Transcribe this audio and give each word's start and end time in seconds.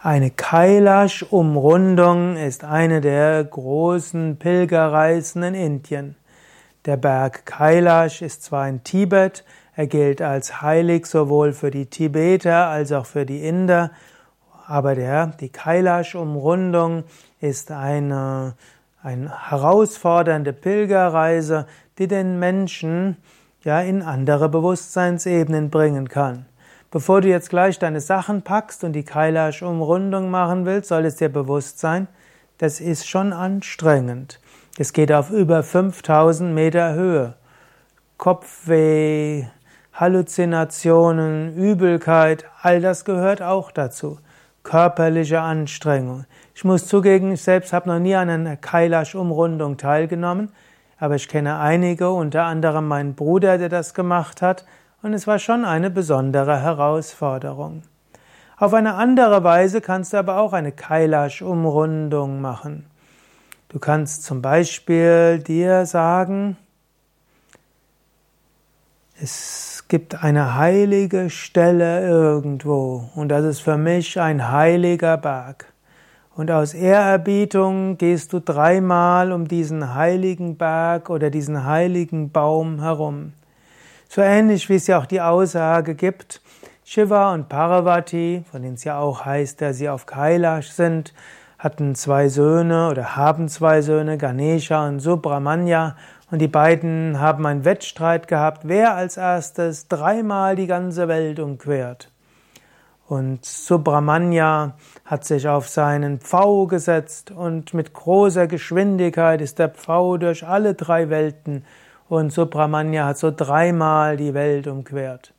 Eine 0.00 0.30
Kailash-Umrundung 0.30 2.36
ist 2.36 2.62
eine 2.62 3.00
der 3.00 3.42
großen 3.42 4.38
Pilgerreisen 4.38 5.42
in 5.42 5.54
Indien. 5.54 6.14
Der 6.84 6.96
Berg 6.96 7.44
Kailash 7.46 8.22
ist 8.22 8.44
zwar 8.44 8.68
in 8.68 8.84
Tibet, 8.84 9.44
er 9.74 9.88
gilt 9.88 10.22
als 10.22 10.62
heilig 10.62 11.06
sowohl 11.06 11.52
für 11.52 11.72
die 11.72 11.86
Tibeter 11.86 12.68
als 12.68 12.92
auch 12.92 13.06
für 13.06 13.26
die 13.26 13.44
Inder, 13.44 13.90
aber 14.68 14.94
der, 14.94 15.32
die 15.40 15.48
Kailash-Umrundung 15.48 17.02
ist 17.40 17.72
eine, 17.72 18.54
eine 19.02 19.50
herausfordernde 19.50 20.52
Pilgerreise, 20.52 21.66
die 21.98 22.06
den 22.06 22.38
Menschen 22.38 23.16
ja 23.64 23.80
in 23.80 24.02
andere 24.02 24.48
Bewusstseinsebenen 24.48 25.70
bringen 25.70 26.08
kann. 26.08 26.47
Bevor 26.90 27.20
du 27.20 27.28
jetzt 27.28 27.50
gleich 27.50 27.78
deine 27.78 28.00
Sachen 28.00 28.40
packst 28.40 28.82
und 28.82 28.94
die 28.94 29.04
Kailash-Umrundung 29.04 30.30
machen 30.30 30.64
willst, 30.64 30.88
soll 30.88 31.04
es 31.04 31.16
dir 31.16 31.28
bewusst 31.28 31.80
sein, 31.80 32.08
das 32.56 32.80
ist 32.80 33.06
schon 33.06 33.34
anstrengend. 33.34 34.40
Es 34.78 34.94
geht 34.94 35.12
auf 35.12 35.30
über 35.30 35.62
5000 35.62 36.54
Meter 36.54 36.94
Höhe. 36.94 37.34
Kopfweh, 38.16 39.44
Halluzinationen, 39.92 41.54
Übelkeit, 41.56 42.46
all 42.62 42.80
das 42.80 43.04
gehört 43.04 43.42
auch 43.42 43.70
dazu. 43.70 44.18
Körperliche 44.62 45.40
Anstrengung. 45.40 46.24
Ich 46.54 46.64
muss 46.64 46.86
zugeben, 46.86 47.32
ich 47.32 47.42
selbst 47.42 47.74
habe 47.74 47.90
noch 47.90 47.98
nie 47.98 48.14
an 48.14 48.30
einer 48.30 48.56
Kailash-Umrundung 48.56 49.76
teilgenommen, 49.76 50.52
aber 50.98 51.16
ich 51.16 51.28
kenne 51.28 51.58
einige, 51.58 52.10
unter 52.10 52.44
anderem 52.44 52.88
meinen 52.88 53.14
Bruder, 53.14 53.58
der 53.58 53.68
das 53.68 53.92
gemacht 53.92 54.40
hat, 54.40 54.64
und 55.02 55.12
es 55.12 55.26
war 55.26 55.38
schon 55.38 55.64
eine 55.64 55.90
besondere 55.90 56.60
Herausforderung. 56.60 57.82
Auf 58.56 58.74
eine 58.74 58.94
andere 58.94 59.44
Weise 59.44 59.80
kannst 59.80 60.12
du 60.12 60.16
aber 60.16 60.38
auch 60.38 60.52
eine 60.52 60.72
Kailash-Umrundung 60.72 62.40
machen. 62.40 62.86
Du 63.68 63.78
kannst 63.78 64.24
zum 64.24 64.42
Beispiel 64.42 65.38
dir 65.38 65.86
sagen, 65.86 66.56
es 69.20 69.84
gibt 69.88 70.22
eine 70.22 70.56
heilige 70.56 71.30
Stelle 71.30 72.06
irgendwo 72.06 73.10
und 73.14 73.28
das 73.28 73.44
ist 73.44 73.60
für 73.60 73.76
mich 73.76 74.20
ein 74.20 74.50
heiliger 74.50 75.16
Berg. 75.16 75.72
Und 76.34 76.50
aus 76.50 76.72
Ehrerbietung 76.72 77.98
gehst 77.98 78.32
du 78.32 78.40
dreimal 78.40 79.32
um 79.32 79.48
diesen 79.48 79.94
heiligen 79.94 80.56
Berg 80.56 81.10
oder 81.10 81.30
diesen 81.30 81.64
heiligen 81.64 82.30
Baum 82.30 82.80
herum. 82.80 83.32
So 84.10 84.22
ähnlich 84.22 84.70
wie 84.70 84.76
es 84.76 84.86
ja 84.86 84.98
auch 84.98 85.04
die 85.04 85.20
Aussage 85.20 85.94
gibt, 85.94 86.40
Shiva 86.82 87.34
und 87.34 87.50
Parvati, 87.50 88.42
von 88.50 88.62
denen 88.62 88.74
es 88.74 88.84
ja 88.84 88.98
auch 88.98 89.26
heißt, 89.26 89.60
dass 89.60 89.76
sie 89.76 89.90
auf 89.90 90.06
Kailash 90.06 90.70
sind, 90.70 91.12
hatten 91.58 91.94
zwei 91.94 92.30
Söhne 92.30 92.88
oder 92.88 93.16
haben 93.16 93.48
zwei 93.48 93.82
Söhne, 93.82 94.16
Ganesha 94.16 94.88
und 94.88 95.00
Subramanya, 95.00 95.94
und 96.30 96.40
die 96.40 96.48
beiden 96.48 97.20
haben 97.20 97.44
einen 97.44 97.66
Wettstreit 97.66 98.28
gehabt, 98.28 98.62
wer 98.64 98.94
als 98.94 99.18
erstes 99.18 99.88
dreimal 99.88 100.56
die 100.56 100.66
ganze 100.66 101.06
Welt 101.08 101.38
umquert. 101.38 102.10
Und 103.08 103.44
Subramanya 103.44 104.74
hat 105.04 105.26
sich 105.26 105.48
auf 105.48 105.68
seinen 105.68 106.20
Pfau 106.20 106.66
gesetzt 106.66 107.30
und 107.30 107.74
mit 107.74 107.92
großer 107.92 108.46
Geschwindigkeit 108.46 109.42
ist 109.42 109.58
der 109.58 109.68
Pfau 109.68 110.16
durch 110.16 110.46
alle 110.46 110.72
drei 110.74 111.10
Welten 111.10 111.64
und 112.08 112.32
Subramanya 112.32 113.06
hat 113.06 113.18
so 113.18 113.30
dreimal 113.34 114.16
die 114.16 114.34
Welt 114.34 114.66
umquert. 114.66 115.32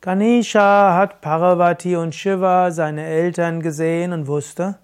Ganesha 0.00 0.94
hat 0.94 1.20
Parvati 1.20 1.96
und 1.96 2.14
Shiva, 2.14 2.70
seine 2.70 3.04
Eltern, 3.04 3.60
gesehen 3.60 4.12
und 4.12 4.26
wusste, 4.26 4.78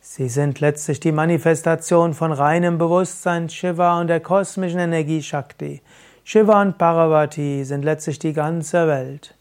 sie 0.00 0.28
sind 0.28 0.60
letztlich 0.60 1.00
die 1.00 1.12
Manifestation 1.12 2.14
von 2.14 2.32
reinem 2.32 2.76
Bewusstsein 2.76 3.48
Shiva 3.48 4.00
und 4.00 4.08
der 4.08 4.20
kosmischen 4.20 4.80
Energie 4.80 5.22
Shakti. 5.22 5.82
Shiva 6.24 6.60
und 6.60 6.78
Parvati 6.78 7.64
sind 7.64 7.84
letztlich 7.84 8.18
die 8.18 8.32
ganze 8.32 8.86
Welt. 8.86 9.34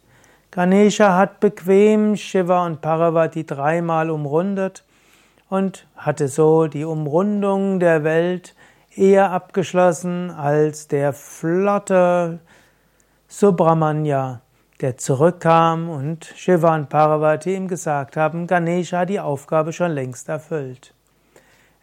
Ganesha 0.52 1.16
hat 1.18 1.40
bequem 1.40 2.16
Shiva 2.16 2.66
und 2.66 2.81
Parvati 2.81 3.46
dreimal 3.46 4.09
umrundet 4.09 4.84
und 5.50 5.85
hatte 5.97 6.28
so 6.28 6.68
die 6.68 6.85
Umrundung 6.85 7.79
der 7.79 8.03
Welt 8.03 8.56
eher 8.99 9.31
abgeschlossen 9.31 10.29
als 10.29 10.89
der 10.89 11.13
flotte 11.13 12.39
Subramanya, 13.29 14.41
der 14.81 14.97
zurückkam 14.97 15.89
und 15.89 16.25
Shiva 16.35 16.75
und 16.75 16.89
Parvati 16.89 17.55
ihm 17.55 17.67
gesagt 17.67 18.17
haben, 18.17 18.45
Ganesha 18.45 18.99
hat 18.99 19.09
die 19.09 19.19
Aufgabe 19.19 19.71
schon 19.71 19.91
längst 19.91 20.27
erfüllt. 20.27 20.93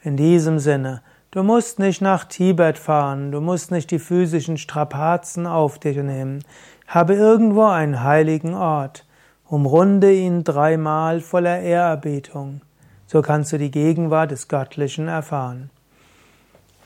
In 0.03 0.17
diesem 0.17 0.59
Sinne, 0.59 1.03
du 1.31 1.43
musst 1.43 1.79
nicht 1.79 2.03
nach 2.03 2.25
Tibet 2.25 2.79
fahren, 2.79 3.33
du 3.33 3.41
musst 3.41 3.71
nicht 3.71 3.91
die 3.91 3.99
physischen 3.99 4.59
Strapazen 4.59 5.47
auf 5.47 5.79
dich 5.79 5.97
nehmen. 5.97 6.45
Habe 6.87 7.15
irgendwo 7.15 7.65
einen 7.65 8.03
heiligen 8.03 8.55
Ort, 8.55 9.07
umrunde 9.49 10.13
ihn 10.13 10.45
dreimal 10.45 11.21
voller 11.21 11.61
Ehrerbietung. 11.61 12.61
So 13.07 13.23
kannst 13.23 13.53
du 13.53 13.59
die 13.59 13.71
Gegenwart 13.71 14.33
des 14.33 14.49
Göttlichen 14.49 15.09
erfahren. 15.09 15.71